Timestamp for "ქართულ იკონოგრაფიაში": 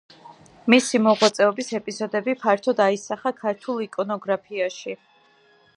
3.45-5.01